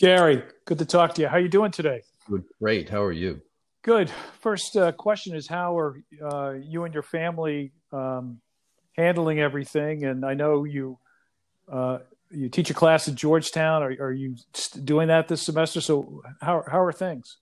[0.00, 1.28] Gary, good to talk to you.
[1.28, 2.00] How are you doing today?
[2.26, 2.88] Good, great.
[2.88, 3.42] How are you?
[3.82, 4.10] Good.
[4.40, 8.40] First uh, question is how are uh, you and your family um,
[8.96, 10.06] handling everything?
[10.06, 10.98] And I know you
[11.70, 11.98] uh,
[12.30, 13.82] you teach a class at Georgetown.
[13.82, 14.36] Are, are you
[14.84, 15.82] doing that this semester?
[15.82, 17.36] So how how are things?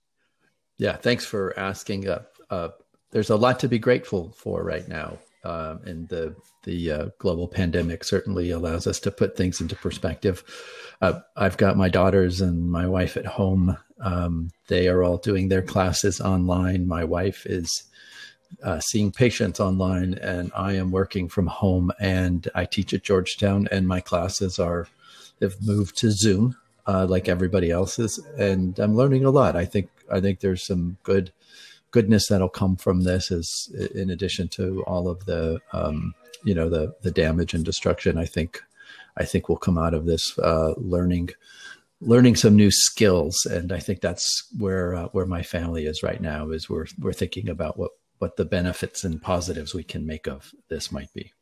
[0.78, 2.08] Yeah, thanks for asking.
[2.08, 2.70] Uh, uh,
[3.12, 6.34] there's a lot to be grateful for right now, um, and the
[6.64, 10.42] the uh, global pandemic certainly allows us to put things into perspective.
[11.00, 13.76] Uh, I've got my daughters and my wife at home.
[14.00, 16.88] Um, they are all doing their classes online.
[16.88, 17.84] My wife is
[18.62, 21.92] uh, seeing patients online, and I am working from home.
[22.00, 24.88] And I teach at Georgetown, and my classes are
[25.40, 28.18] have moved to Zoom, uh, like everybody else's.
[28.36, 29.56] And I'm learning a lot.
[29.56, 31.32] I think I think there's some good
[31.90, 36.14] goodness that'll come from this, is in addition to all of the um,
[36.44, 38.18] you know the the damage and destruction.
[38.18, 38.62] I think
[39.16, 41.30] I think will come out of this uh, learning
[42.00, 46.20] learning some new skills, and I think that's where uh, where my family is right
[46.20, 46.50] now.
[46.50, 50.52] Is we're we're thinking about what what the benefits and positives we can make of
[50.68, 51.32] this might be.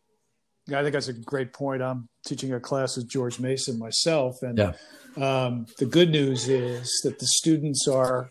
[0.67, 1.81] Yeah, I think that's a great point.
[1.81, 4.73] I'm teaching a class with George Mason myself, and yeah.
[5.17, 8.31] um, the good news is that the students are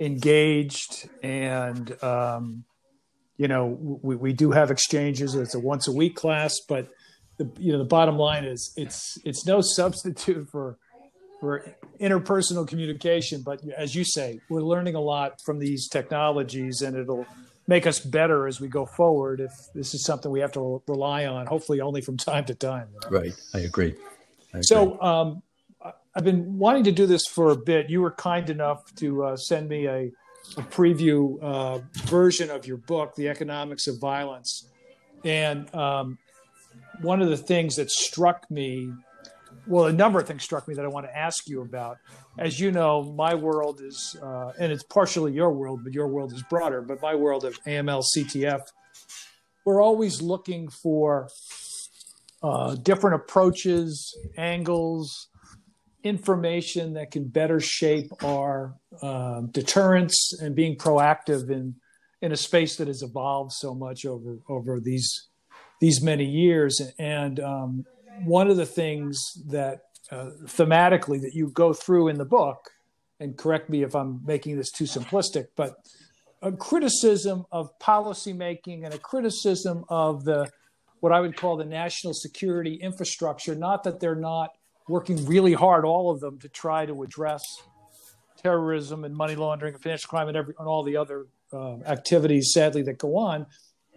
[0.00, 2.64] engaged, and um,
[3.36, 3.66] you know
[4.02, 5.34] we, we do have exchanges.
[5.34, 6.88] It's a once a week class, but
[7.38, 10.78] the you know the bottom line is it's it's no substitute for
[11.38, 11.64] for
[12.00, 13.42] interpersonal communication.
[13.44, 17.26] But as you say, we're learning a lot from these technologies, and it'll
[17.66, 21.26] make us better as we go forward if this is something we have to rely
[21.26, 23.16] on hopefully only from time to time you know?
[23.16, 23.94] right i agree,
[24.52, 24.62] I agree.
[24.64, 25.42] so um,
[26.14, 29.36] i've been wanting to do this for a bit you were kind enough to uh,
[29.36, 30.10] send me a,
[30.56, 34.68] a preview uh, version of your book the economics of violence
[35.24, 36.18] and um,
[37.02, 38.92] one of the things that struck me
[39.66, 41.98] well, a number of things struck me that I want to ask you about.
[42.38, 46.32] As you know, my world is, uh, and it's partially your world, but your world
[46.32, 46.82] is broader.
[46.82, 48.62] But my world of AML, CTF,
[49.64, 51.28] we're always looking for
[52.42, 55.28] uh, different approaches, angles,
[56.02, 61.74] information that can better shape our um, deterrence and being proactive in
[62.22, 65.28] in a space that has evolved so much over over these
[65.80, 66.80] these many years.
[66.98, 67.84] And um,
[68.24, 69.80] one of the things that
[70.10, 72.70] uh, thematically that you go through in the book,
[73.18, 75.76] and correct me if I'm making this too simplistic, but
[76.42, 80.50] a criticism of policymaking and a criticism of the
[81.00, 83.54] what I would call the national security infrastructure.
[83.54, 84.50] Not that they're not
[84.88, 87.42] working really hard, all of them, to try to address
[88.42, 92.52] terrorism and money laundering and financial crime and every and all the other uh, activities,
[92.52, 93.46] sadly, that go on,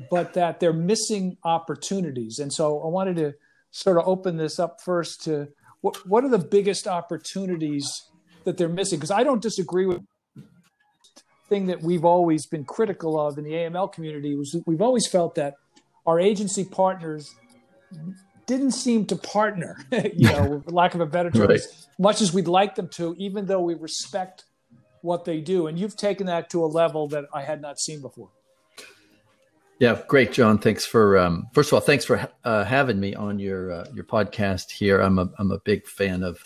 [0.09, 2.39] but that they're missing opportunities.
[2.39, 3.33] And so I wanted to
[3.71, 5.47] sort of open this up first to
[5.81, 8.03] what what are the biggest opportunities
[8.43, 8.99] that they're missing?
[8.99, 10.01] Because I don't disagree with
[11.49, 15.35] thing that we've always been critical of in the AML community was we've always felt
[15.35, 15.55] that
[16.05, 17.35] our agency partners
[18.45, 21.61] didn't seem to partner, you know, lack of a better term, right.
[21.99, 24.45] much as we'd like them to, even though we respect
[25.01, 25.67] what they do.
[25.67, 28.29] And you've taken that to a level that I had not seen before.
[29.79, 30.59] Yeah, great, John.
[30.59, 34.05] Thanks for um, first of all, thanks for uh, having me on your uh, your
[34.05, 35.01] podcast here.
[35.01, 36.39] I'm a I'm a big fan of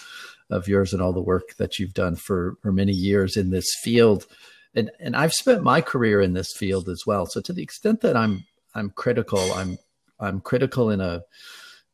[0.50, 3.76] of yours and all the work that you've done for for many years in this
[3.84, 4.26] field,
[4.74, 7.26] and and I've spent my career in this field as well.
[7.26, 9.78] So to the extent that I'm I'm critical, I'm
[10.20, 11.22] I'm critical in a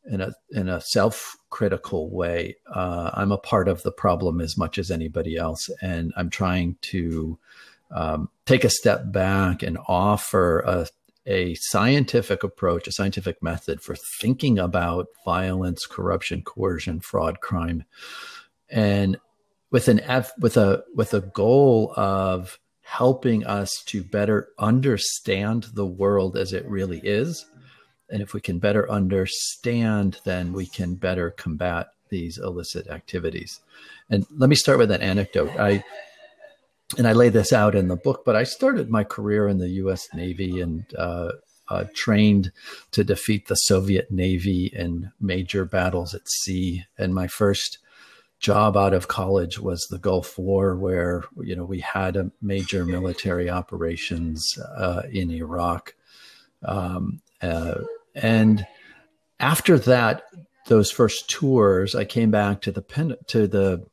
[0.06, 2.58] in a in a self critical way.
[2.74, 6.78] Uh, I'm a part of the problem as much as anybody else, and I'm trying
[6.84, 7.38] to
[7.92, 10.88] um, take a step back and offer a
[11.26, 17.86] a scientific approach, a scientific method for thinking about violence, corruption, coercion, fraud, crime,
[18.70, 19.18] and
[19.72, 20.02] with an
[20.40, 26.66] with a with a goal of helping us to better understand the world as it
[26.68, 27.46] really is.
[28.10, 33.60] And if we can better understand, then we can better combat these illicit activities.
[34.10, 35.52] And let me start with an anecdote.
[35.58, 35.84] I
[36.98, 39.70] and I lay this out in the book, but I started my career in the
[39.70, 40.08] U.S.
[40.14, 41.32] Navy and uh,
[41.70, 42.52] uh, trained
[42.92, 46.86] to defeat the Soviet Navy in major battles at sea.
[46.98, 47.80] And my first
[48.40, 52.86] job out of college was the Gulf War, where you know we had a major
[52.86, 55.96] military operations uh, in Iraq,
[56.64, 57.76] um, uh,
[58.16, 58.66] and
[59.40, 60.24] after that,
[60.68, 63.86] those first tours, I came back to the pen, to the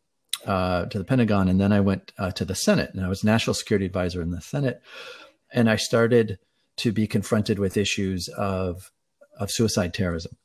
[0.46, 3.25] uh, to the Pentagon, and then I went uh, to the Senate, and I was
[3.25, 4.81] national security advisor in the Senate,
[5.52, 6.38] and I started
[6.78, 8.90] to be confronted with issues of
[9.38, 10.37] of suicide terrorism,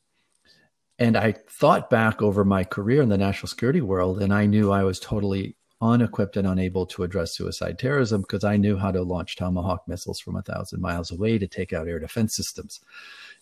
[0.97, 4.71] and I thought back over my career in the national security world, and I knew
[4.71, 9.03] I was totally unequipped and unable to address suicide terrorism because I knew how to
[9.03, 12.79] launch Tomahawk missiles from a thousand miles away to take out air defense systems.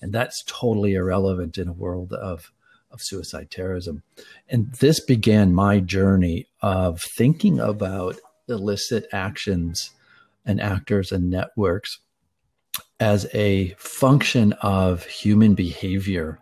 [0.04, 2.52] And that's totally irrelevant in a world of,
[2.92, 4.04] of suicide terrorism.
[4.50, 8.18] And this began my journey of thinking about
[8.50, 9.92] illicit actions
[10.46, 12.00] and actors and networks
[13.00, 16.38] as a function of human behavior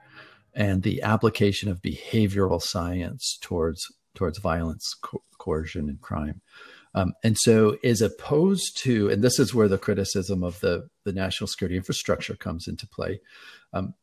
[0.56, 6.42] and the application of behavioral science towards towards violence, co- coercion, and crime.
[6.94, 11.14] Um, and so, as opposed to, and this is where the criticism of the the
[11.14, 13.22] national security infrastructure comes into play.
[13.74, 13.94] Um,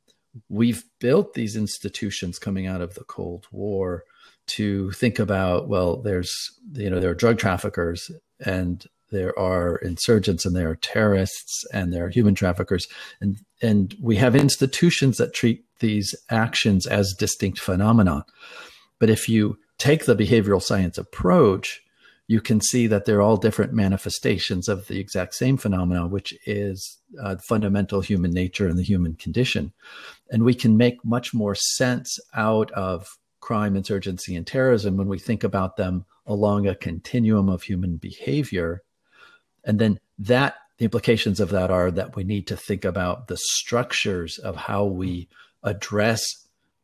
[0.49, 4.05] we've built these institutions coming out of the Cold War
[4.49, 6.33] to think about well, there's
[6.73, 8.11] you know there are drug traffickers
[8.45, 12.87] and there are insurgents and there are terrorists and there are human traffickers
[13.21, 18.25] and and we have institutions that treat these actions as distinct phenomena
[18.99, 21.81] but if you take the behavioral science approach
[22.29, 26.99] you can see that they're all different manifestations of the exact same phenomena which is
[27.23, 29.73] uh, fundamental human nature and the human condition
[30.31, 33.09] and we can make much more sense out of
[33.41, 38.83] crime insurgency and terrorism when we think about them along a continuum of human behavior
[39.65, 43.37] and then that the implications of that are that we need to think about the
[43.37, 45.29] structures of how we
[45.63, 46.23] address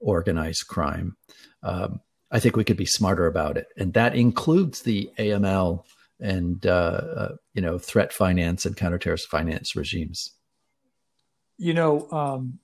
[0.01, 1.17] organized crime.
[1.63, 2.01] Um,
[2.31, 5.85] I think we could be smarter about it, and that includes the AML
[6.21, 10.33] and uh, uh, you know threat finance and counterterrorist finance regimes.
[11.57, 12.59] You know, um,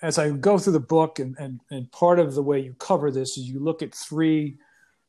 [0.00, 3.10] as I go through the book, and, and and part of the way you cover
[3.10, 4.56] this is you look at three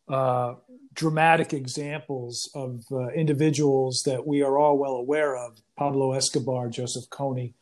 [0.09, 0.55] uh,
[0.93, 7.09] dramatic examples of uh, individuals that we are all well aware of Pablo Escobar, Joseph
[7.09, 7.53] Kony,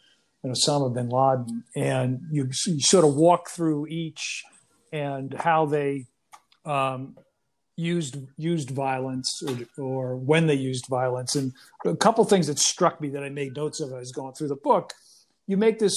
[0.43, 1.63] and Osama bin Laden.
[1.75, 4.43] And you, you sort of walk through each
[4.91, 6.05] and how they
[6.65, 7.17] um,
[7.75, 11.35] used used violence or, or, when they used violence.
[11.35, 11.53] And
[11.85, 14.55] a couple things that struck me that I made notes of as going through the
[14.55, 14.93] book
[15.47, 15.95] you make this,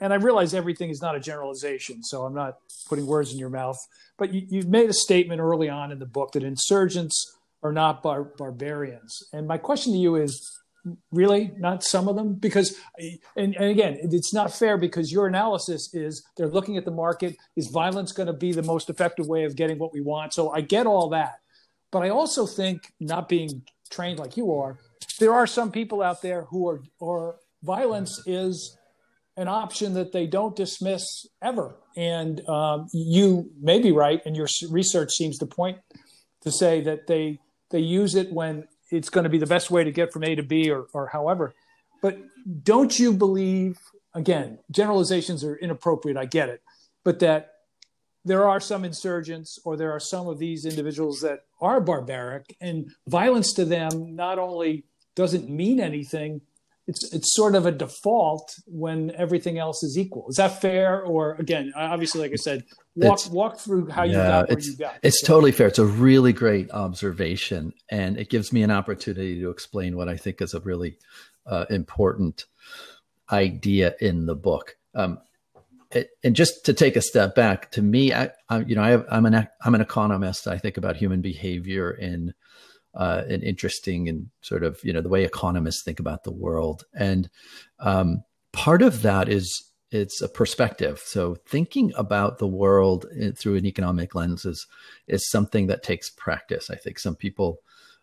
[0.00, 3.48] and I realize everything is not a generalization, so I'm not putting words in your
[3.48, 3.78] mouth,
[4.18, 8.02] but you, you've made a statement early on in the book that insurgents are not
[8.02, 9.22] bar- barbarians.
[9.32, 10.38] And my question to you is
[11.10, 11.52] really?
[11.56, 12.34] Not some of them?
[12.34, 12.76] Because
[13.36, 17.36] and, and again it's not fair because your analysis is they're looking at the market.
[17.56, 20.34] Is violence going to be the most effective way of getting what we want?
[20.34, 21.40] So i get all that.
[21.90, 24.78] But i also think not being trained like you are
[25.18, 28.76] there are some people out there who are or violence is
[29.36, 31.74] an option that they don't dismiss ever.
[31.96, 35.78] And um, you may be right, and your research seems to point
[36.42, 37.40] to say that they
[37.70, 40.34] they use it when it's going to be the best way to get from A
[40.34, 41.54] to B or, or however.
[42.02, 42.18] But
[42.62, 43.78] don't you believe?
[44.14, 46.16] Again, generalizations are inappropriate.
[46.16, 46.62] I get it,
[47.04, 47.50] but that
[48.24, 52.90] there are some insurgents or there are some of these individuals that are barbaric, and
[53.08, 56.40] violence to them not only doesn't mean anything,
[56.86, 60.26] it's it's sort of a default when everything else is equal.
[60.28, 61.02] Is that fair?
[61.02, 62.64] Or again, obviously, like I said,
[62.94, 64.98] walk it's, walk through how you got where you got.
[65.02, 65.26] It's so.
[65.26, 65.68] totally fair.
[65.68, 70.16] It's a really great observation, and it gives me an opportunity to explain what I
[70.16, 70.98] think is a really
[71.46, 72.44] uh, important
[73.32, 74.76] idea in the book.
[74.94, 75.18] Um,
[75.90, 79.16] it, and just to take a step back, to me, I, I you know, I
[79.16, 80.46] am an I'm an economist.
[80.46, 82.34] I think about human behavior in
[82.94, 86.84] uh, an interesting and sort of you know the way economists think about the world.
[86.94, 87.28] And
[87.80, 91.00] um, part of that is it's a perspective.
[91.04, 93.06] So thinking about the world
[93.38, 94.66] through an economic lens is,
[95.06, 96.68] is something that takes practice.
[96.68, 97.60] I think some people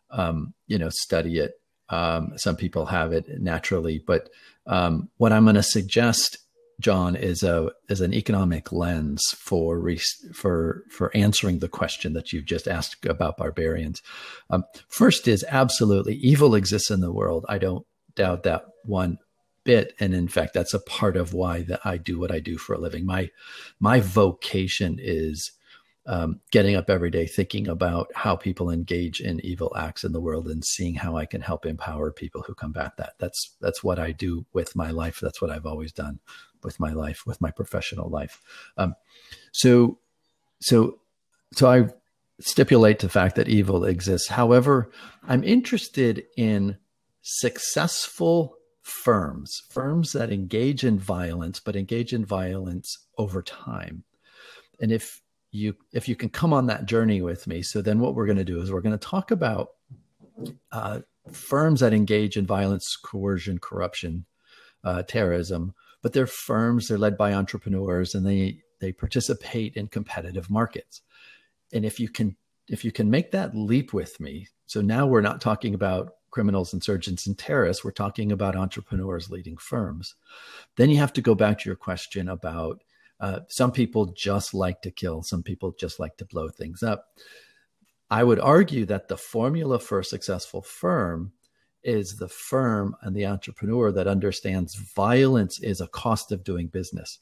[0.10, 1.54] um, you know study it.
[1.90, 4.02] Um, some people have it naturally.
[4.06, 4.30] But
[4.68, 6.38] um, what i'm going to suggest
[6.82, 10.00] John, is a is an economic lens for re,
[10.34, 14.02] for for answering the question that you've just asked about barbarians.
[14.50, 17.46] Um, first is absolutely evil exists in the world.
[17.48, 17.86] I don't
[18.16, 19.18] doubt that one
[19.64, 22.58] bit, and in fact, that's a part of why that I do what I do
[22.58, 23.06] for a living.
[23.06, 23.30] My
[23.80, 25.52] my vocation is
[26.08, 30.20] um, getting up every day thinking about how people engage in evil acts in the
[30.20, 33.14] world and seeing how I can help empower people who combat that.
[33.20, 35.20] That's that's what I do with my life.
[35.22, 36.20] That's what I've always done
[36.64, 38.42] with my life, with my professional life.
[38.78, 38.96] Um,
[39.52, 40.00] so,
[40.60, 41.00] so,
[41.54, 41.88] so I
[42.40, 44.30] stipulate the fact that evil exists.
[44.30, 44.92] However,
[45.28, 46.78] I'm interested in
[47.22, 54.04] successful firms, firms that engage in violence, but engage in violence over time.
[54.80, 58.16] And if you if you can come on that journey with me, so then what
[58.16, 59.70] we're going to do is we're going to talk about
[60.72, 61.02] uh,
[61.32, 64.26] firms that engage in violence, coercion, corruption,
[64.84, 70.50] uh, terrorism, but they're firms, they're led by entrepreneurs, and they they participate in competitive
[70.50, 71.02] markets.
[71.74, 72.36] And if you can
[72.68, 76.74] if you can make that leap with me, so now we're not talking about criminals,
[76.74, 80.16] insurgents, and terrorists, we're talking about entrepreneurs leading firms.
[80.78, 82.82] Then you have to go back to your question about
[83.20, 87.08] uh, some people just like to kill, some people just like to blow things up.
[88.10, 91.34] I would argue that the formula for a successful firm
[91.84, 97.20] is the firm and the entrepreneur that understands violence is a cost of doing business.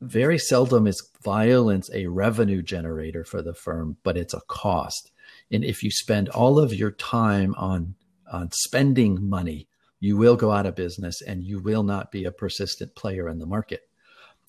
[0.00, 5.10] Very seldom is violence a revenue generator for the firm, but it's a cost.
[5.50, 7.94] And if you spend all of your time on,
[8.32, 9.68] on spending money,
[9.98, 13.38] you will go out of business and you will not be a persistent player in
[13.38, 13.82] the market.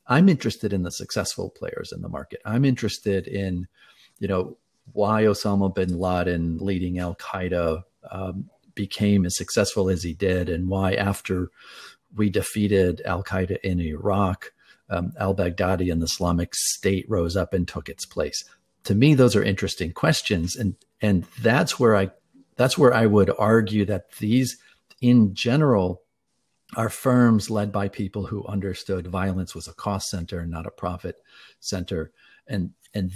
[0.07, 2.41] I'm interested in the successful players in the market.
[2.45, 3.67] I'm interested in,
[4.19, 4.57] you know,
[4.93, 8.49] why Osama bin Laden leading Al Qaeda um,
[8.81, 11.51] became as successful as he did, and why after
[12.15, 14.51] we defeated Al Qaeda in Iraq,
[14.89, 18.43] um, al Baghdadi and the Islamic State rose up and took its place.
[18.85, 22.09] To me, those are interesting questions, and and that's where I
[22.55, 24.57] that's where I would argue that these,
[24.99, 26.01] in general,
[26.75, 31.17] are firms led by people who understood violence was a cost center, not a profit
[31.59, 32.11] center,
[32.47, 33.11] and and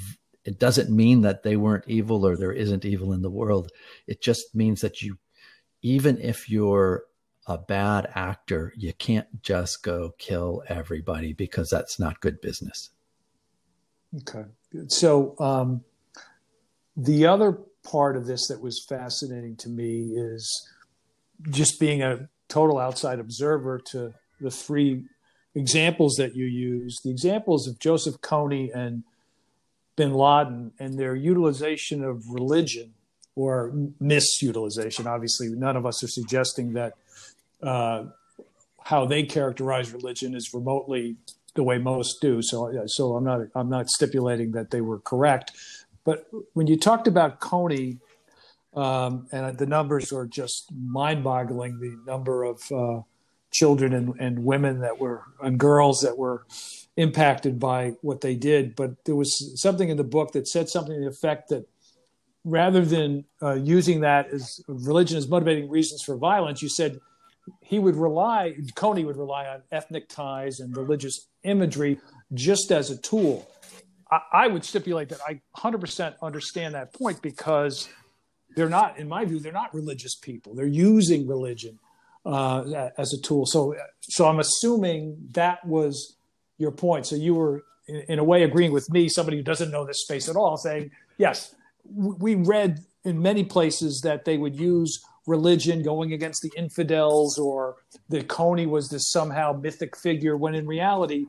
[0.46, 3.72] it doesn't mean that they weren't evil or there isn't evil in the world.
[4.06, 5.18] It just means that you,
[5.86, 7.04] even if you're
[7.46, 12.90] a bad actor, you can't just go kill everybody because that's not good business.
[14.18, 14.46] Okay.
[14.88, 15.84] So, um,
[16.98, 20.68] the other part of this that was fascinating to me is
[21.52, 24.12] just being a total outside observer to
[24.42, 25.04] the three
[25.54, 29.04] examples that you use the examples of Joseph Kony and
[29.96, 32.96] bin Laden and their utilization of religion
[33.36, 35.06] or misutilization.
[35.06, 36.94] Obviously, none of us are suggesting that
[37.62, 38.06] uh,
[38.82, 41.16] how they characterize religion is remotely
[41.56, 42.42] the way most do.
[42.42, 45.52] So, so I'm not I'm not stipulating that they were correct.
[46.04, 47.98] But when you talked about Kony,
[48.76, 51.80] um, and the numbers are just mind-boggling.
[51.80, 53.02] The number of uh,
[53.52, 56.46] children and, and women that were and girls that were
[56.98, 58.76] impacted by what they did.
[58.76, 61.68] But there was something in the book that said something to the effect that
[62.46, 67.00] rather than uh, using that as religion as motivating reasons for violence, you said
[67.62, 72.00] he would rely, Kony would rely on ethnic ties and religious imagery
[72.34, 73.50] just as a tool.
[74.12, 77.90] I, I would stipulate that I 100% understand that point because
[78.56, 80.54] they're not, in my view, they're not religious people.
[80.54, 81.80] They're using religion
[82.26, 83.46] uh, as a tool.
[83.46, 86.16] So, so I'm assuming that was
[86.58, 87.08] your point.
[87.08, 90.02] So you were, in, in, a way, agreeing with me, somebody who doesn't know this
[90.02, 91.54] space at all, saying, yes,
[91.94, 97.76] we read in many places that they would use religion going against the infidels or
[98.10, 101.26] that Kony was this somehow mythic figure, when in reality,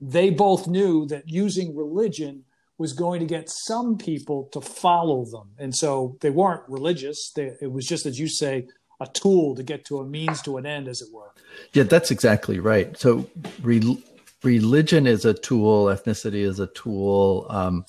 [0.00, 2.44] they both knew that using religion
[2.78, 5.50] was going to get some people to follow them.
[5.58, 7.30] And so they weren't religious.
[7.36, 8.66] They, it was just, as you say,
[9.00, 11.32] a tool to get to a means to an end, as it were.
[11.72, 12.96] Yeah, that's exactly right.
[12.98, 13.28] So
[13.62, 14.02] re-
[14.42, 17.84] religion is a tool, ethnicity is a tool, um,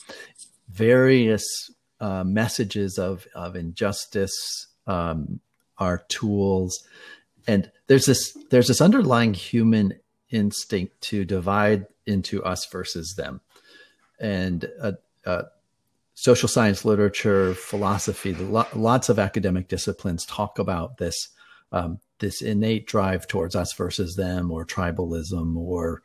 [0.69, 1.43] various
[2.01, 5.39] uh, messages of, of injustice um,
[5.77, 6.83] are tools.
[7.47, 13.41] And there's this there's this underlying human instinct to divide into us versus them.
[14.19, 14.91] And uh,
[15.25, 15.43] uh,
[16.13, 21.29] social science literature, philosophy, lots of academic disciplines talk about this
[21.71, 26.01] um, this innate drive towards us versus them, or tribalism, or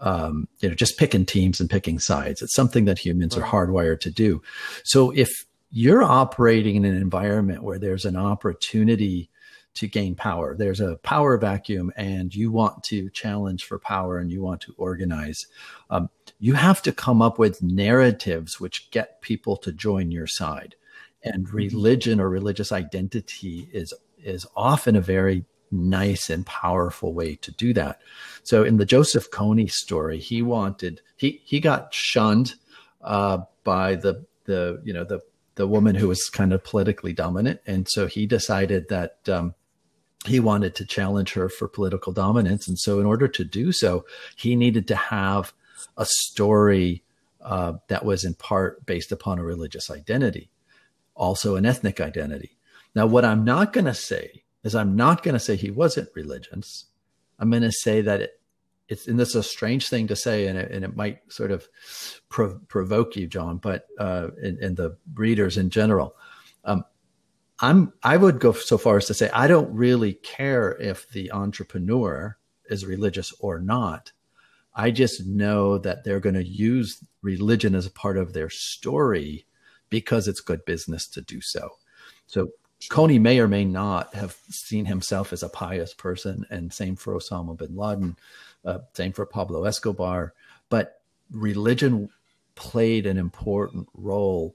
[0.00, 2.42] um, you know, just picking teams and picking sides.
[2.42, 3.46] It's something that humans right.
[3.46, 4.42] are hardwired to do.
[4.84, 9.30] So if you're operating in an environment where there's an opportunity
[9.74, 10.56] to gain power.
[10.56, 14.74] There's a power vacuum, and you want to challenge for power and you want to
[14.76, 15.46] organize.
[15.90, 20.74] Um, you have to come up with narratives which get people to join your side.
[21.22, 21.56] And mm-hmm.
[21.56, 27.72] religion or religious identity is is often a very nice and powerful way to do
[27.74, 28.00] that.
[28.42, 32.54] So in the Joseph Kony story, he wanted he he got shunned
[33.02, 35.20] uh, by the the you know the
[35.54, 39.54] the woman who was kind of politically dominant, and so he decided that um,
[40.26, 42.68] he wanted to challenge her for political dominance.
[42.68, 44.04] And so, in order to do so,
[44.36, 45.52] he needed to have
[45.96, 47.02] a story
[47.40, 50.50] uh, that was in part based upon a religious identity,
[51.14, 52.56] also an ethnic identity.
[52.94, 56.08] Now, what I'm not going to say is I'm not going to say he wasn't
[56.14, 56.86] religious.
[57.38, 58.40] I'm going to say that it,
[58.88, 61.52] it's, and this is a strange thing to say, and it, and it might sort
[61.52, 61.68] of
[62.28, 66.16] provoke you, John, but uh, the readers in general.
[66.64, 66.84] Um,
[67.60, 71.30] I'm I would go so far as to say I don't really care if the
[71.30, 72.38] entrepreneur
[72.70, 74.12] is religious or not.
[74.74, 79.46] I just know that they're going to use religion as a part of their story
[79.90, 81.76] because it's good business to do so.
[82.26, 82.50] So
[82.88, 87.14] Kony may or may not have seen himself as a pious person, and same for
[87.14, 88.16] Osama bin Laden,
[88.64, 90.32] uh, same for Pablo Escobar.
[90.70, 92.08] But religion
[92.54, 94.54] played an important role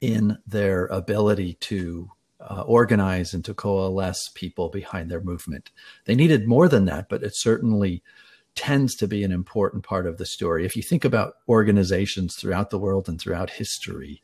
[0.00, 5.70] in their ability to uh, organize and to coalesce people behind their movement.
[6.04, 8.02] They needed more than that, but it certainly
[8.54, 10.64] tends to be an important part of the story.
[10.64, 14.22] If you think about organizations throughout the world and throughout history,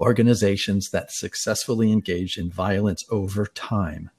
[0.00, 4.10] organizations that successfully engage in violence over time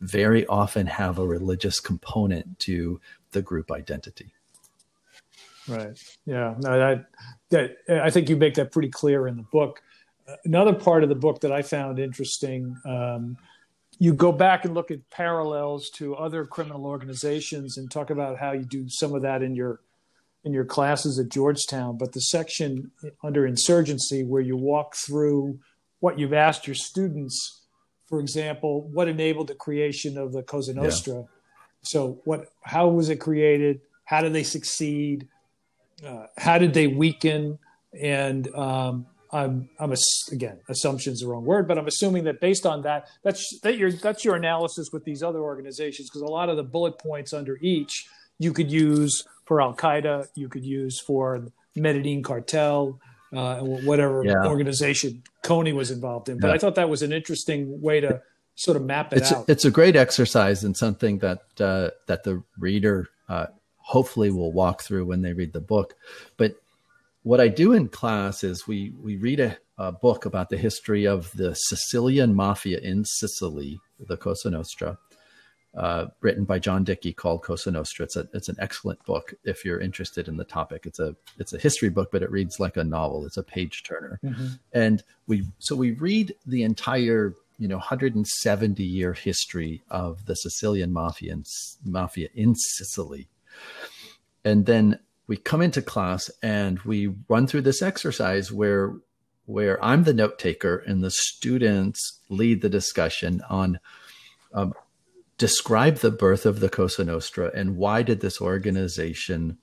[0.00, 3.00] very often have a religious component to
[3.32, 4.32] the group identity.
[5.68, 5.98] Right.
[6.26, 6.54] Yeah.
[6.58, 7.06] No, that,
[7.50, 9.82] that I think you make that pretty clear in the book.
[10.44, 13.36] Another part of the book that I found interesting, um,
[13.98, 18.52] you go back and look at parallels to other criminal organizations and talk about how
[18.52, 19.80] you do some of that in your
[20.46, 25.58] in your classes at Georgetown, but the section under insurgency where you walk through
[25.98, 27.62] what you've asked your students,
[28.08, 31.14] for example, what enabled the creation of the Cosa Nostra.
[31.14, 31.22] Yeah.
[31.82, 33.80] So, what, how was it created?
[34.04, 35.26] How did they succeed?
[36.06, 37.58] Uh, how did they weaken?
[38.00, 39.96] And um, I'm, I'm a,
[40.30, 43.90] again, assumption's the wrong word, but I'm assuming that based on that, that's that your
[43.90, 47.58] that's your analysis with these other organizations because a lot of the bullet points under
[47.60, 48.06] each
[48.38, 53.00] you could use for Al Qaeda, you could use for Medellin cartel,
[53.34, 54.46] uh, whatever yeah.
[54.46, 56.38] organization Kony was involved in.
[56.38, 56.54] But yeah.
[56.54, 58.22] I thought that was an interesting way to
[58.56, 59.48] sort of map it it's out.
[59.48, 64.52] A, it's a great exercise and something that uh, that the reader uh, hopefully will
[64.52, 65.94] walk through when they read the book.
[66.36, 66.56] But
[67.22, 71.06] what I do in class is we we read a, a book about the history
[71.06, 74.98] of the Sicilian mafia in Sicily, the Cosa Nostra,
[75.76, 78.04] uh, written by John Dickie called Cosa Nostra.
[78.04, 80.86] It's a it's an excellent book if you're interested in the topic.
[80.86, 83.26] It's a it's a history book, but it reads like a novel.
[83.26, 84.46] It's a page turner, mm-hmm.
[84.72, 90.92] and we so we read the entire you know 170 year history of the Sicilian
[90.92, 91.46] mafia and
[91.84, 93.28] mafia in Sicily,
[94.44, 98.94] and then we come into class and we run through this exercise where
[99.44, 103.78] where I'm the note taker and the students lead the discussion on
[104.52, 104.74] um,
[105.38, 109.58] describe the birth of the Cosa Nostra and why did this organization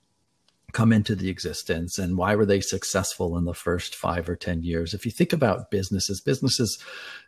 [0.72, 4.64] come into the existence and why were they successful in the first five or 10
[4.64, 4.94] years?
[4.94, 6.78] If you think about businesses, businesses,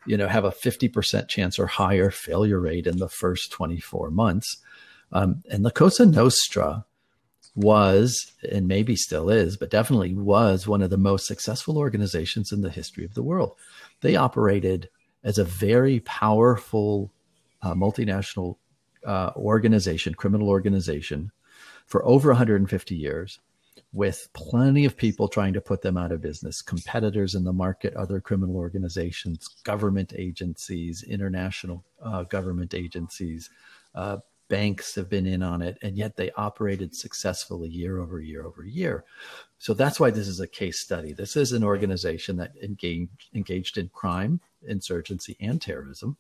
[0.06, 4.58] you know, have a 50% chance or higher failure rate in the first 24 months.
[5.12, 6.86] Um, and the Cosa Nostra
[7.56, 12.62] was, and maybe still is, but definitely was one of the most successful organizations in
[12.62, 13.56] the history of the world.
[14.02, 14.90] They operated
[15.24, 17.12] as a very powerful
[17.73, 18.58] multinational
[19.06, 21.32] uh, organization, criminal organization,
[21.86, 23.39] for over 150 years,
[23.93, 27.93] with plenty of people trying to put them out of business, competitors in the market,
[27.95, 33.49] other criminal organizations, government agencies, international uh, government agencies,
[33.93, 38.45] uh, banks have been in on it, and yet they operated successfully year over year
[38.45, 39.04] over year.
[39.58, 41.13] So that's why this is a case study.
[41.13, 46.17] This is an organization that engaged engaged in crime, insurgency, and terrorism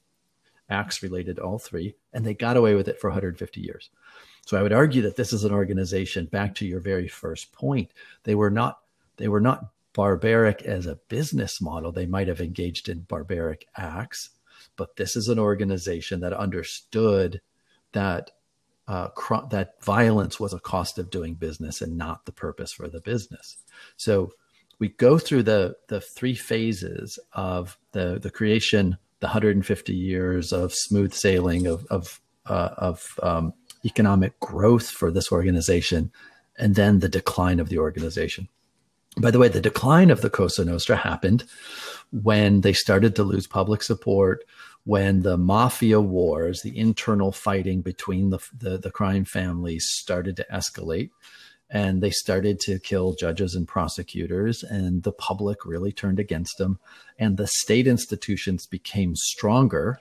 [0.69, 3.89] acts related to all three, and they got away with it for 150 years.
[4.45, 6.25] So I would argue that this is an organization.
[6.25, 7.91] Back to your very first point,
[8.23, 8.79] they were not
[9.17, 11.91] they were not barbaric as a business model.
[11.91, 14.31] They might have engaged in barbaric acts,
[14.75, 17.41] but this is an organization that understood
[17.93, 18.31] that
[18.87, 19.07] uh,
[19.49, 23.57] that violence was a cost of doing business and not the purpose for the business.
[23.97, 24.31] So
[24.77, 30.73] we go through the the three phases of the the creation the 150 years of
[30.73, 33.53] smooth sailing of of, uh, of um,
[33.85, 36.11] economic growth for this organization,
[36.57, 38.49] and then the decline of the organization.
[39.17, 41.45] By the way, the decline of the Cosa Nostra happened
[42.11, 44.43] when they started to lose public support,
[44.83, 50.45] when the mafia wars, the internal fighting between the, the, the crime families started to
[50.51, 51.11] escalate
[51.69, 56.79] and they started to kill judges and prosecutors and the public really turned against them
[57.17, 59.99] and the state institutions became stronger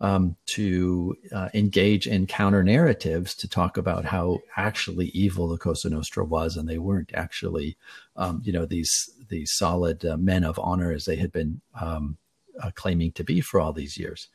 [0.00, 5.90] um, to uh, engage in counter narratives to talk about how actually evil the Cosa
[5.90, 7.76] Nostra was, and they weren't actually,
[8.16, 12.16] um, you know, these these solid uh, men of honor as they had been um,
[12.62, 14.28] uh, claiming to be for all these years.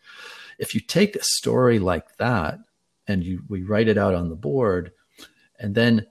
[0.59, 2.59] If you take a story like that
[3.07, 4.91] and you we write it out on the board,
[5.59, 6.05] and then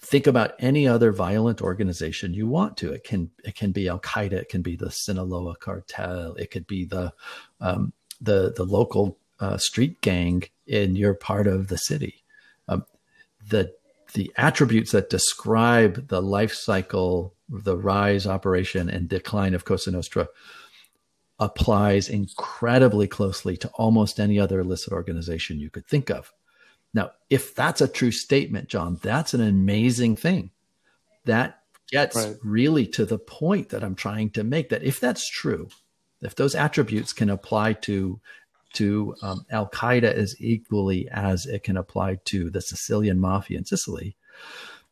[0.00, 2.92] think about any other violent organization you want to.
[2.92, 6.66] It can it can be Al Qaeda, it can be the Sinaloa cartel, it could
[6.66, 7.12] be the
[7.60, 12.24] um, the the local uh, street gang in your part of the city.
[12.68, 12.84] Um,
[13.46, 13.74] the
[14.14, 20.28] the attributes that describe the life cycle, the rise, operation, and decline of Cosa Nostra
[21.38, 26.32] applies incredibly closely to almost any other illicit organization you could think of.
[26.92, 30.50] Now, if that's a true statement, John, that's an amazing thing.
[31.24, 32.36] That gets right.
[32.42, 35.68] really to the point that I'm trying to make that if that's true,
[36.20, 38.20] if those attributes can apply to
[38.72, 43.64] to um, Al Qaeda as equally as it can apply to the Sicilian mafia in
[43.64, 44.16] Sicily,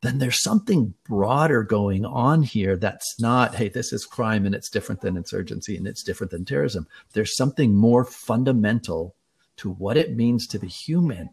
[0.01, 4.69] then there's something broader going on here that's not, hey, this is crime and it's
[4.69, 6.89] different than insurgency and it's different than terrorism.
[7.13, 9.15] There's something more fundamental
[9.59, 11.31] to what it means to be human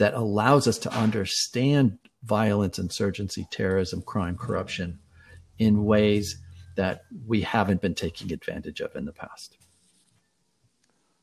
[0.00, 4.98] that allows us to understand violence, insurgency, terrorism, crime, corruption
[5.58, 6.38] in ways
[6.76, 9.58] that we haven't been taking advantage of in the past.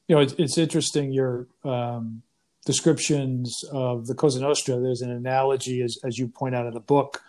[0.07, 1.11] You know, it's, it's interesting.
[1.11, 2.21] Your um,
[2.67, 6.79] descriptions of the Cosa Nostra, there's an analogy, as, as you point out in the
[6.79, 7.23] book,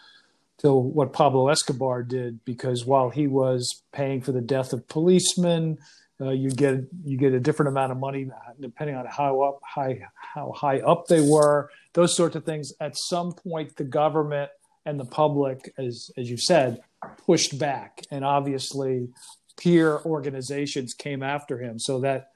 [0.58, 5.78] to what Pablo Escobar did, because while he was paying for the death of policemen,
[6.20, 8.28] uh, you get you get a different amount of money
[8.60, 10.00] depending on how up high
[10.34, 11.70] how high up they were.
[11.94, 12.72] Those sorts of things.
[12.80, 14.50] At some point, the government
[14.84, 16.80] and the public, as as you said,
[17.26, 19.08] pushed back, and obviously,
[19.56, 21.78] peer organizations came after him.
[21.78, 22.30] So that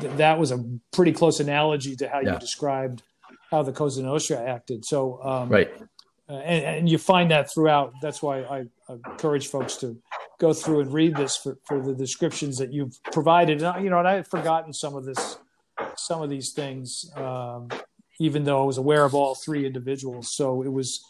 [0.00, 2.34] that was a pretty close analogy to how yeah.
[2.34, 3.02] you described
[3.50, 4.84] how the Cosa Nostra acted.
[4.84, 5.70] So, um, right.
[6.28, 7.92] Uh, and, and, you find that throughout.
[8.00, 10.00] That's why I, encourage folks to
[10.40, 13.62] go through and read this for, for the descriptions that you've provided.
[13.62, 15.38] And, you know, and I had forgotten some of this,
[15.96, 17.68] some of these things, um,
[18.18, 20.34] even though I was aware of all three individuals.
[20.34, 21.00] So it was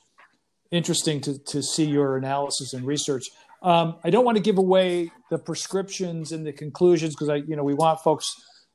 [0.71, 3.25] interesting to, to see your analysis and research.
[3.63, 7.57] Um, I don't want to give away the prescriptions and the conclusions because I, you
[7.57, 8.27] know, we want folks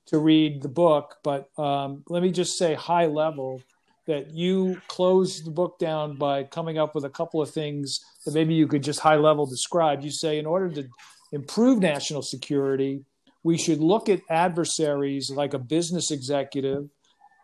[0.07, 3.61] to read the book, but um, let me just say high level
[4.07, 8.33] that you close the book down by coming up with a couple of things that
[8.33, 10.03] maybe you could just high level describe.
[10.03, 10.87] You say, in order to
[11.31, 13.03] improve national security,
[13.43, 16.89] we should look at adversaries like a business executive,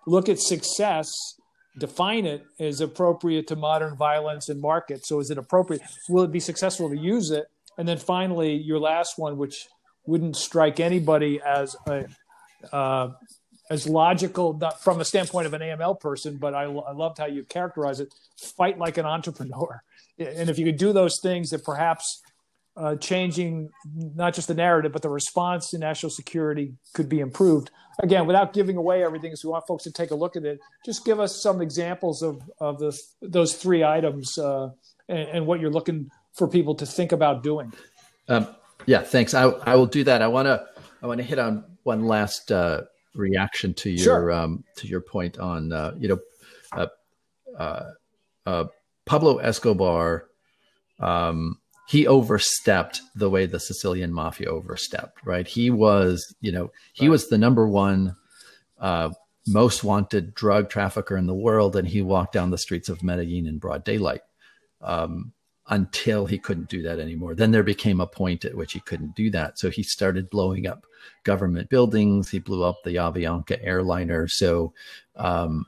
[0.08, 1.12] look at success,
[1.78, 5.08] define it as appropriate to modern violence and markets.
[5.10, 5.82] So, is it appropriate?
[6.10, 7.46] Will it be successful to use it?
[7.78, 9.68] And then finally, your last one, which
[10.06, 12.06] wouldn't strike anybody as a,
[12.72, 13.12] uh,
[13.70, 17.28] as logical not from a standpoint of an AML person, but I, I loved how
[17.28, 18.14] you characterize it.
[18.38, 19.82] Fight like an entrepreneur,
[20.20, 22.22] and if you could do those things, that perhaps
[22.78, 27.70] uh, changing not just the narrative, but the response to national security could be improved.
[28.00, 30.60] Again, without giving away everything, so we want folks to take a look at it.
[30.86, 34.70] Just give us some examples of of the, those three items uh,
[35.10, 37.74] and, and, what you're looking for people to think about doing.
[38.30, 38.48] Um,
[38.86, 39.34] yeah, thanks.
[39.34, 40.22] I, I will do that.
[40.22, 40.66] I want to
[41.02, 42.84] I want to hit on one last uh,
[43.16, 44.32] reaction to your sure.
[44.32, 46.20] um, to your point on uh, you know
[46.74, 46.88] uh,
[47.58, 47.92] uh,
[48.46, 48.66] uh
[49.06, 50.28] Pablo Escobar.
[51.00, 55.26] Um, he overstepped the way the Sicilian mafia overstepped.
[55.26, 55.48] Right?
[55.48, 57.12] He was you know he right.
[57.12, 58.16] was the number one
[58.80, 59.10] uh,
[59.48, 63.48] most wanted drug trafficker in the world, and he walked down the streets of Medellin
[63.48, 64.22] in broad daylight.
[64.82, 65.34] Um,
[65.68, 67.36] until he couldn't do that anymore.
[67.36, 69.60] Then there became a point at which he couldn't do that.
[69.60, 70.86] So he started blowing up
[71.24, 72.30] government buildings.
[72.30, 74.28] He blew up the Avianca airliner.
[74.28, 74.74] So,
[75.16, 75.66] um,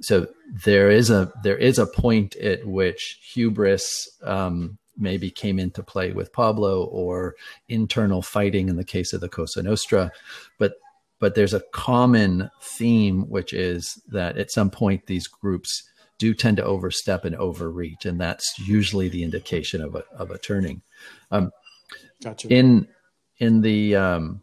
[0.00, 0.26] so
[0.64, 6.12] there is a there is a point at which hubris um, maybe came into play
[6.12, 7.34] with Pablo or
[7.68, 10.10] internal fighting in the case of the Cosa Nostra,
[10.58, 10.74] but
[11.20, 16.56] but there's a common theme which is that at some point these groups do tend
[16.58, 20.82] to overstep and overreach, and that's usually the indication of a of a turning.
[21.30, 21.50] Um,
[22.22, 22.48] gotcha.
[22.48, 22.88] In
[23.38, 24.42] in the um,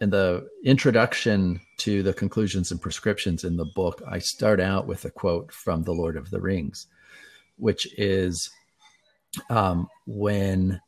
[0.00, 5.04] in the introduction to the conclusions and prescriptions in the book, I start out with
[5.04, 6.86] a quote from The Lord of the Rings,
[7.56, 8.50] which is
[9.50, 10.80] um, when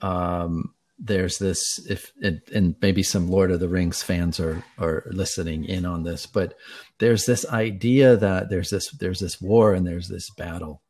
[0.00, 5.04] um, there's this if and, and, maybe some lord of the rings fans are are
[5.10, 6.54] listening in on this but
[6.98, 10.80] there's this idea that there's this there's this war and there's this battle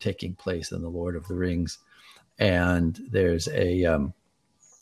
[0.00, 1.78] taking place in the lord of the rings.
[2.38, 4.14] And there's a um,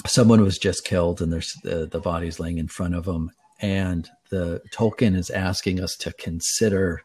[0.06, 3.30] someone was just killed and there's the, the body's laying in front of them.
[3.60, 7.02] And the tolkien is asking us to consider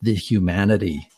[0.00, 1.08] the humanity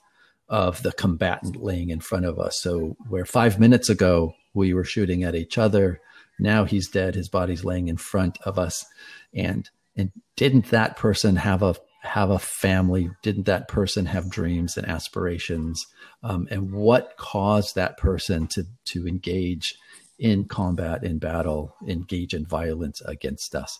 [0.49, 4.85] of the combatant laying in front of us so where five minutes ago we were
[4.85, 6.01] shooting at each other.
[6.39, 7.15] Now he's dead.
[7.15, 8.85] His body's laying in front of us.
[9.33, 13.11] And and didn't that person have a have a family?
[13.23, 15.87] Didn't that person have dreams and aspirations?
[16.23, 19.75] Um, and what caused that person to to engage
[20.19, 23.79] in combat, in battle, engage in violence against us?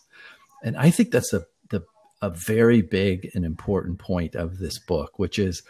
[0.63, 1.83] And I think that's a the
[2.21, 5.63] a very big and important point of this book, which is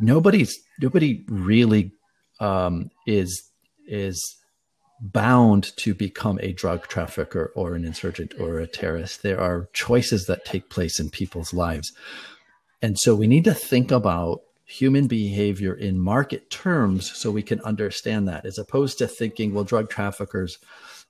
[0.00, 1.92] nobody's nobody really
[2.40, 3.50] um, is
[3.86, 4.20] is
[5.00, 9.22] bound to become a drug trafficker or an insurgent or a terrorist.
[9.22, 11.92] There are choices that take place in people's lives.
[12.80, 17.60] And so we need to think about human behavior in market terms so we can
[17.60, 20.58] understand that, as opposed to thinking, well, drug traffickers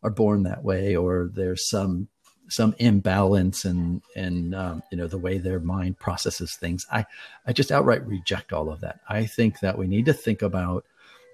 [0.02, 2.08] are born that way or there's some
[2.48, 6.86] some imbalance and and um, you know the way their mind processes things.
[6.92, 7.06] I
[7.46, 9.00] I just outright reject all of that.
[9.08, 10.84] I think that we need to think about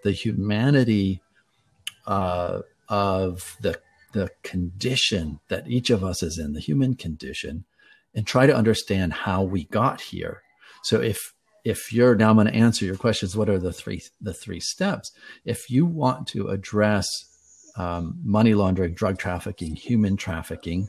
[0.05, 1.21] the humanity
[2.07, 3.81] uh, of the
[4.13, 7.65] the condition that each of us is in, the human condition,
[8.15, 10.43] and try to understand how we got here.
[10.83, 14.03] So if if you're now I'm going to answer your questions, what are the three
[14.21, 15.13] the three steps?
[15.45, 17.07] If you want to address
[17.77, 20.89] um, money laundering, drug trafficking, human trafficking,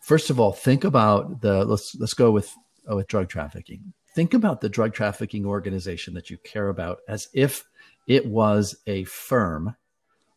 [0.00, 2.54] first of all, think about the let's let's go with
[2.90, 3.92] uh, with drug trafficking.
[4.14, 7.64] Think about the drug trafficking organization that you care about as if
[8.06, 9.76] it was a firm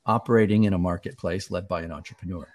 [0.06, 2.48] operating in a marketplace led by an entrepreneur.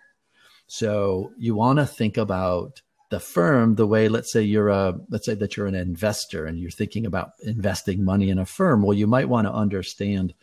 [0.67, 5.27] So you want to think about the firm the way let's say you're a let's
[5.27, 8.97] say that you're an investor and you're thinking about investing money in a firm well
[8.97, 10.35] you might want to understand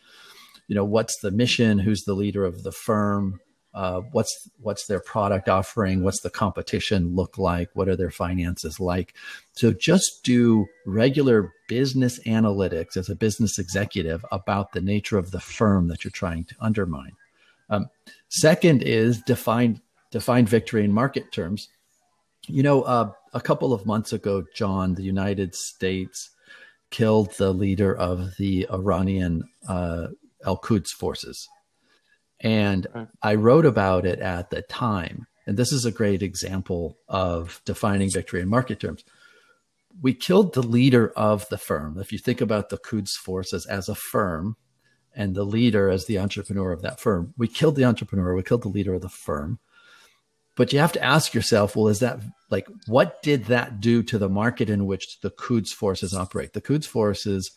[0.72, 1.78] you know what's the mission?
[1.78, 3.40] Who's the leader of the firm?
[3.74, 6.02] Uh, what's what's their product offering?
[6.02, 7.68] What's the competition look like?
[7.74, 9.12] What are their finances like?
[9.52, 15.40] So just do regular business analytics as a business executive about the nature of the
[15.40, 17.12] firm that you're trying to undermine.
[17.68, 17.90] Um,
[18.30, 21.68] second is define define victory in market terms.
[22.48, 26.30] You know uh, a couple of months ago john the united states
[26.90, 30.08] killed the leader of the iranian uh,
[30.46, 31.48] al-quds forces
[32.40, 32.86] and.
[33.22, 35.26] I wrote about it at the time.
[35.46, 39.04] And this is a great example of defining victory in market terms.
[40.00, 41.98] We killed the leader of the firm.
[41.98, 44.56] If you think about the Quds forces as a firm
[45.14, 48.62] and the leader as the entrepreneur of that firm, we killed the entrepreneur, we killed
[48.62, 49.58] the leader of the firm.
[50.54, 54.18] But you have to ask yourself, well, is that like, what did that do to
[54.18, 56.52] the market in which the Quds forces operate?
[56.52, 57.50] The Quds forces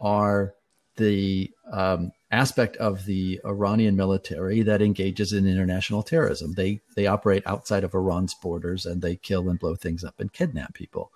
[0.00, 0.54] are
[0.96, 6.54] the um, aspect of the Iranian military that engages in international terrorism.
[6.54, 10.32] They they operate outside of Iran's borders and they kill and blow things up and
[10.32, 11.12] kidnap people.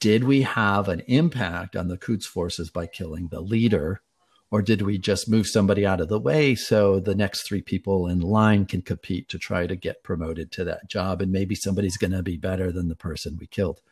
[0.00, 4.02] Did we have an impact on the Quds forces by killing the leader?
[4.50, 8.06] Or did we just move somebody out of the way so the next three people
[8.06, 11.20] in line can compete to try to get promoted to that job?
[11.20, 13.82] And maybe somebody's going to be better than the person we killed.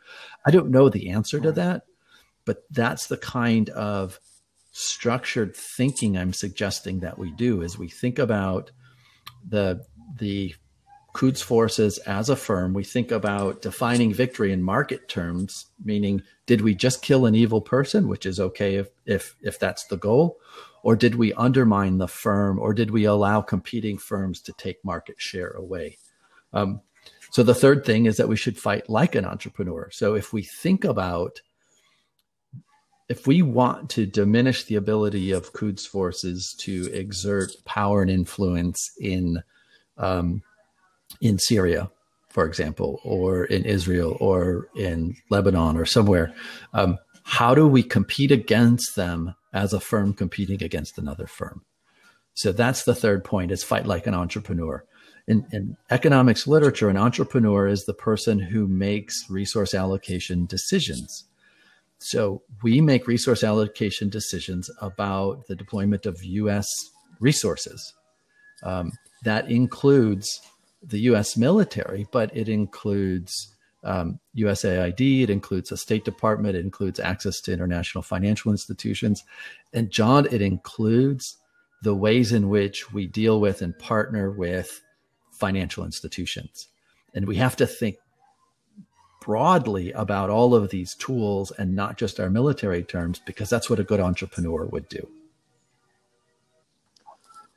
[0.46, 1.82] I don't know the answer to that,
[2.46, 4.18] but that's the kind of
[4.76, 8.70] structured thinking I'm suggesting that we do is we think about
[9.48, 9.82] the
[10.18, 10.54] the
[11.14, 12.74] Quds forces as a firm.
[12.74, 17.62] We think about defining victory in market terms, meaning did we just kill an evil
[17.62, 20.36] person, which is okay if if if that's the goal,
[20.82, 25.18] or did we undermine the firm, or did we allow competing firms to take market
[25.18, 25.96] share away?
[26.52, 26.82] Um,
[27.30, 29.88] so the third thing is that we should fight like an entrepreneur.
[29.90, 31.40] So if we think about
[33.08, 38.90] if we want to diminish the ability of Quds forces to exert power and influence
[39.00, 39.42] in
[39.98, 40.42] um,
[41.20, 41.90] in Syria,
[42.28, 46.34] for example, or in Israel, or in Lebanon, or somewhere,
[46.74, 51.64] um, how do we compete against them as a firm competing against another firm?
[52.34, 54.84] So that's the third point: is fight like an entrepreneur.
[55.28, 61.24] In, in economics literature, an entrepreneur is the person who makes resource allocation decisions
[61.98, 66.68] so we make resource allocation decisions about the deployment of U.S.
[67.20, 67.94] resources.
[68.62, 68.92] Um,
[69.24, 70.40] that includes
[70.82, 71.36] the U.S.
[71.36, 73.54] military, but it includes
[73.84, 79.22] um, USAID, it includes the State Department, it includes access to international financial institutions.
[79.72, 81.36] And John, it includes
[81.82, 84.80] the ways in which we deal with and partner with
[85.38, 86.68] financial institutions.
[87.14, 87.96] And we have to think
[89.26, 93.80] broadly about all of these tools and not just our military terms, because that's what
[93.80, 95.08] a good entrepreneur would do.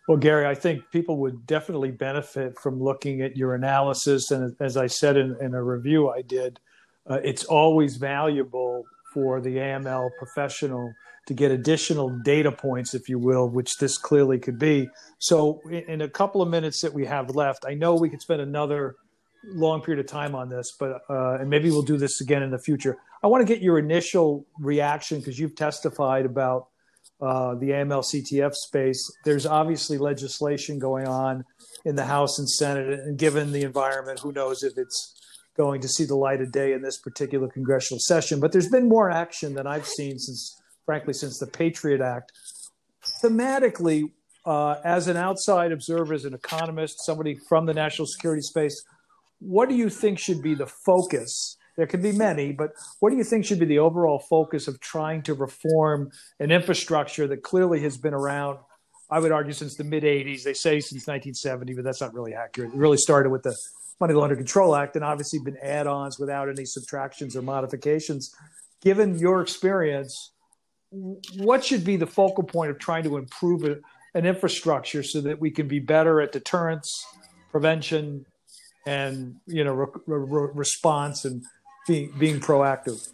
[0.08, 4.32] Well, Gary, I think people would definitely benefit from looking at your analysis.
[4.32, 6.60] And as I said in, in a review I did,
[7.08, 10.92] uh, it's always valuable for the AML professional
[11.28, 14.90] to get additional data points, if you will, which this clearly could be.
[15.20, 18.22] So, in, in a couple of minutes that we have left, I know we could
[18.22, 18.96] spend another
[19.46, 22.52] long period of time on this, but uh, and maybe we'll do this again in
[22.52, 22.98] the future.
[23.24, 26.68] I want to get your initial reaction because you've testified about
[27.22, 29.10] uh, the AML CTF space.
[29.26, 31.44] There's obviously legislation going on
[31.86, 35.16] in the House and Senate, and given the environment, who knows if it's
[35.58, 38.40] going to see the light of day in this particular congressional session.
[38.40, 42.32] But there's been more action than I've seen since frankly, since the Patriot Act.
[43.24, 44.06] Thematically,
[44.44, 48.84] uh, as an outside observer, as an economist, somebody from the national security space,
[49.40, 51.58] what do you think should be the focus?
[51.78, 54.80] There can be many, but what do you think should be the overall focus of
[54.80, 58.60] trying to reform an infrastructure that clearly has been around?
[59.10, 60.44] I would argue since the mid 80s.
[60.44, 62.74] They say since 1970, but that's not really accurate.
[62.74, 63.56] It really started with the
[64.00, 68.34] Money Laundering Control Act and obviously been add ons without any subtractions or modifications.
[68.82, 70.32] Given your experience,
[71.38, 75.52] what should be the focal point of trying to improve an infrastructure so that we
[75.52, 77.06] can be better at deterrence,
[77.52, 78.26] prevention,
[78.86, 81.44] and you know re- re- response and
[81.88, 83.10] being being proactive.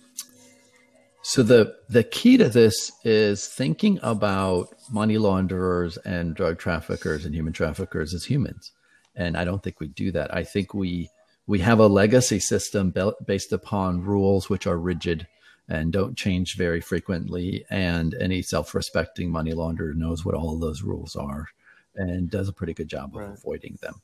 [1.21, 7.33] So the the key to this is thinking about money launderers and drug traffickers and
[7.33, 8.71] human traffickers as humans,
[9.15, 10.33] and I don't think we do that.
[10.33, 11.09] I think we
[11.47, 12.93] we have a legacy system
[13.25, 15.27] based upon rules which are rigid
[15.67, 17.65] and don't change very frequently.
[17.69, 21.47] And any self respecting money launderer knows what all those rules are
[21.95, 23.33] and does a pretty good job of right.
[23.33, 24.01] avoiding them.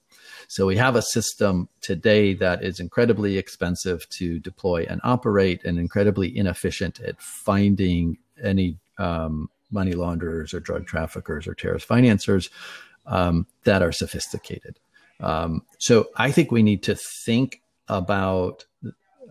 [0.48, 5.80] So we have a system today that is incredibly expensive to deploy and operate and
[5.80, 12.50] incredibly inefficient at finding any um, money launderers or drug traffickers or terrorist financiers
[13.06, 14.80] um, that are sophisticated.
[15.20, 18.66] Um, so I think we need to think about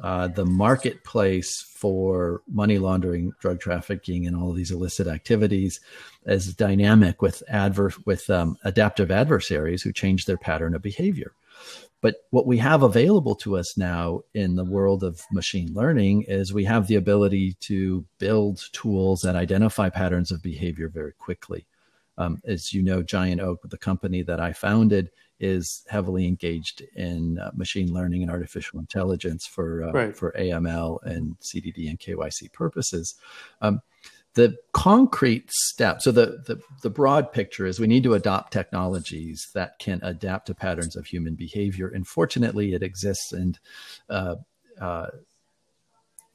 [0.02, 5.80] uh, the marketplace for money laundering, drug trafficking, and all these illicit activities
[6.26, 11.32] as dynamic with adverse with um, adaptive adversaries who change their pattern of behavior.
[12.00, 16.52] But what we have available to us now in the world of machine learning is
[16.52, 21.66] we have the ability to build tools that identify patterns of behavior very quickly.
[22.16, 25.10] Um, as you know, Giant Oak, the company that I founded,
[25.40, 30.16] is heavily engaged in uh, machine learning and artificial intelligence for uh, right.
[30.16, 33.14] for AML and CDD and KYC purposes.
[33.60, 33.80] Um,
[34.34, 39.48] the concrete step, so the, the the broad picture is we need to adopt technologies
[39.54, 41.88] that can adapt to patterns of human behavior.
[41.88, 43.58] And fortunately, it exists, and
[44.08, 44.36] uh,
[44.80, 45.08] uh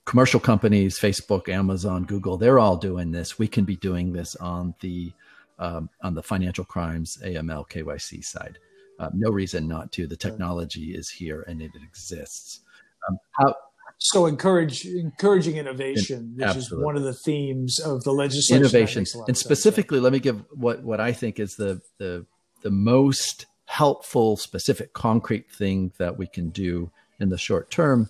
[0.06, 3.40] commercial companies, Facebook, Amazon, Google, they're all doing this.
[3.40, 5.12] We can be doing this on the
[5.58, 8.60] um, on the financial crimes, AML, KYC side.
[9.00, 10.08] Um, no reason not to.
[10.08, 12.62] The technology is here and it exists.
[13.08, 13.56] Um, how,
[13.98, 16.78] so encourage encouraging innovation, which absolutely.
[16.78, 18.64] is one of the themes of the legislation.
[18.64, 22.26] Innovation, and specifically, sense, let me give what what I think is the the
[22.62, 28.10] the most helpful, specific, concrete thing that we can do in the short term.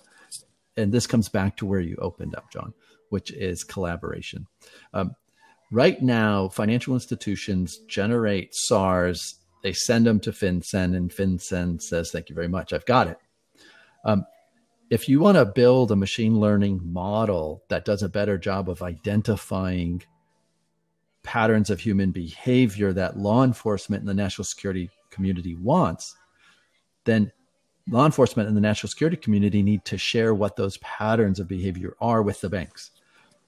[0.76, 2.74] And this comes back to where you opened up, John,
[3.08, 4.46] which is collaboration.
[4.92, 5.16] Um,
[5.70, 12.28] right now, financial institutions generate SARs they send them to FinCEN, and FinCEN says, Thank
[12.28, 12.72] you very much.
[12.72, 13.18] I've got it.
[14.04, 14.24] Um,
[14.90, 18.80] if you want to build a machine learning model that does a better job of
[18.80, 20.04] identifying
[21.24, 26.14] patterns of human behavior that law enforcement and the national security community wants,
[27.02, 27.32] then
[27.88, 31.96] law enforcement and the national security community need to share what those patterns of behavior
[32.00, 32.92] are with the banks.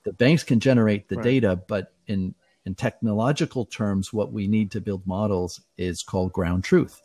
[0.02, 1.22] The banks can generate the right.
[1.22, 2.35] data, but in
[2.68, 7.00] in technological terms, what we need to build models is called ground truth.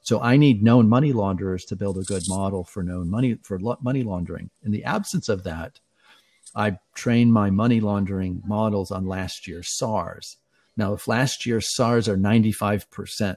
[0.00, 3.58] So I need known money launderers to build a good model for known money for
[3.82, 4.48] money laundering.
[4.64, 5.80] In the absence of that,
[6.56, 10.38] I train my money laundering models on last year's SARs.
[10.78, 13.36] Now, if last year's SARs are 95%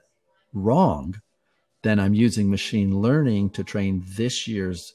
[0.54, 1.22] wrong,
[1.84, 4.94] then I'm using machine learning to train this year's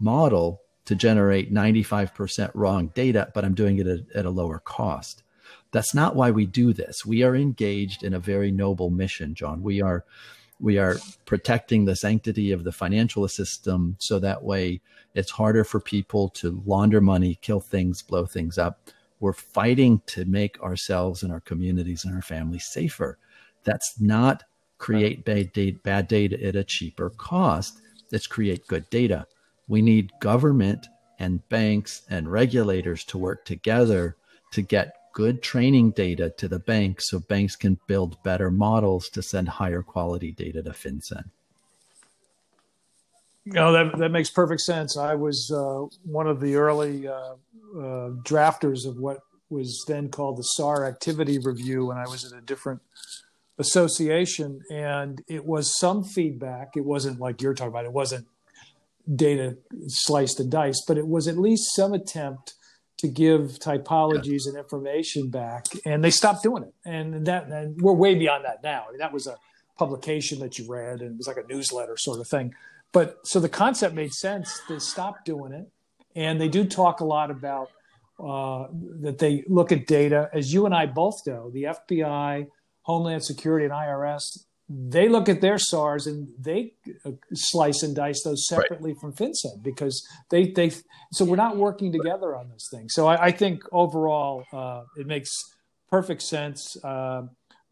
[0.00, 5.22] model to generate 95% wrong data, but I'm doing it at, at a lower cost.
[5.72, 7.04] That's not why we do this.
[7.04, 9.62] We are engaged in a very noble mission, John.
[9.62, 10.04] We are
[10.60, 14.80] we are protecting the sanctity of the financial system so that way
[15.14, 18.78] it's harder for people to launder money, kill things, blow things up.
[19.20, 23.18] We're fighting to make ourselves and our communities and our families safer.
[23.64, 24.44] That's not
[24.78, 27.80] create bad data, bad data at a cheaper cost.
[28.12, 29.26] It's create good data.
[29.66, 30.86] We need government
[31.18, 34.16] and banks and regulators to work together
[34.52, 39.22] to get good training data to the banks so banks can build better models to
[39.22, 41.30] send higher quality data to FinCEN.
[43.46, 44.96] No, that that makes perfect sense.
[44.96, 47.34] I was uh, one of the early uh,
[47.76, 52.36] uh, drafters of what was then called the SAR Activity Review, when I was at
[52.36, 52.80] a different
[53.58, 56.70] association, and it was some feedback.
[56.74, 57.84] It wasn't like you're talking about.
[57.84, 58.26] It wasn't
[59.14, 59.58] data
[59.88, 62.54] sliced and diced, but it was at least some attempt
[62.98, 66.74] to give typologies and information back, and they stopped doing it.
[66.84, 68.84] And that, and we're way beyond that now.
[68.88, 69.36] I mean, that was a
[69.76, 72.54] publication that you read, and it was like a newsletter sort of thing.
[72.92, 74.60] But so the concept made sense.
[74.68, 75.68] They stopped doing it,
[76.14, 77.70] and they do talk a lot about
[78.22, 78.68] uh,
[79.00, 82.46] that they look at data, as you and I both know, the FBI,
[82.82, 86.72] Homeland Security, and IRS, they look at their SARs and they
[87.04, 89.00] uh, slice and dice those separately right.
[89.00, 90.70] from FinCEN because they they.
[91.12, 92.88] So we're not working together on this thing.
[92.88, 95.30] So I, I think overall uh, it makes
[95.90, 96.76] perfect sense.
[96.82, 97.22] Uh,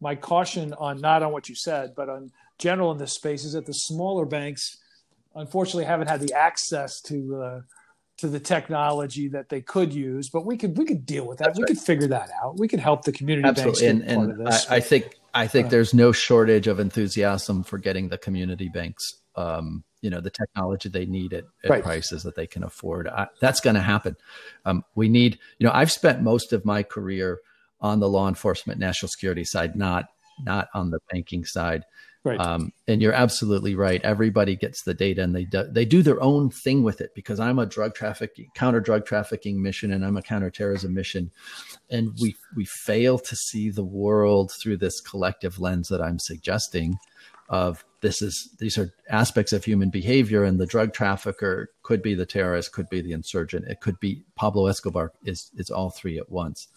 [0.01, 3.53] my caution on not on what you said, but on general in this space is
[3.53, 4.77] that the smaller banks,
[5.33, 7.61] unfortunately, haven't had the access to uh,
[8.17, 10.29] to the technology that they could use.
[10.29, 11.45] But we could we could deal with that.
[11.45, 11.69] That's we right.
[11.69, 12.59] could figure that out.
[12.59, 13.87] We could help the community Absolutely.
[13.87, 18.09] banks and, and I, I, think I think there's no shortage of enthusiasm for getting
[18.09, 19.15] the community banks.
[19.35, 21.83] Um, you know the technology they need at, at right.
[21.83, 23.07] prices that they can afford.
[23.07, 24.17] I, that's going to happen.
[24.65, 25.39] Um, we need.
[25.57, 27.39] You know, I've spent most of my career
[27.79, 30.05] on the law enforcement, national security side, not
[30.41, 31.83] not on the banking side.
[32.25, 32.39] Right.
[32.39, 34.01] Um, and you're absolutely right.
[34.01, 37.37] Everybody gets the data and they do, they do their own thing with it because
[37.37, 41.31] I'm a drug trafficking, counter drug trafficking mission and I'm a counterterrorism mission.
[41.89, 46.97] And we, we fail to see the world through this collective lens that I'm suggesting
[47.49, 52.15] of this is, these are aspects of human behavior and the drug trafficker could be
[52.15, 53.67] the terrorist, could be the insurgent.
[53.67, 56.69] It could be Pablo Escobar is, is all three at once.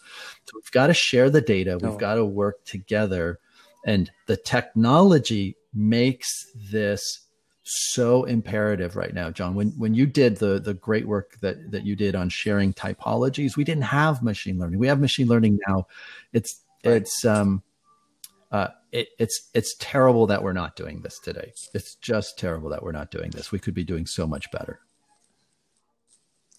[0.43, 1.77] So we've got to share the data.
[1.81, 1.97] We've oh.
[1.97, 3.39] got to work together
[3.87, 6.29] and the technology makes
[6.69, 7.27] this
[7.63, 9.55] so imperative right now, John.
[9.55, 13.57] When when you did the the great work that that you did on sharing typologies,
[13.57, 14.79] we didn't have machine learning.
[14.79, 15.87] We have machine learning now.
[16.33, 16.97] It's right.
[16.97, 17.63] it's um
[18.51, 21.51] uh it, it's it's terrible that we're not doing this today.
[21.73, 23.51] It's just terrible that we're not doing this.
[23.51, 24.79] We could be doing so much better.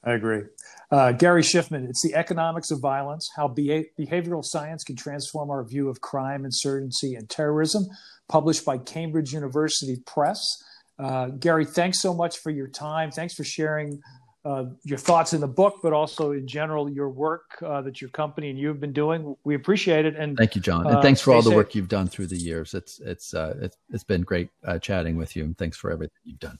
[0.05, 0.43] I agree.
[0.91, 5.65] Uh, Gary Shiffman, it's the economics of violence, how beha- behavioral science can transform our
[5.65, 7.85] view of crime, insurgency, and terrorism,
[8.29, 10.41] published by Cambridge University Press.
[10.99, 13.11] Uh, Gary, thanks so much for your time.
[13.11, 14.01] Thanks for sharing
[14.45, 18.11] uh, your thoughts in the book, but also in general your work uh, that your
[18.11, 19.37] company and you have been doing.
[19.45, 20.17] We appreciate it.
[20.17, 20.87] And thank you, John.
[20.87, 22.73] And uh, thanks for all the work you've done through the years.
[22.73, 24.49] It's it's uh, it's, it's been great
[24.81, 26.59] chatting with you, and thanks for everything you've done.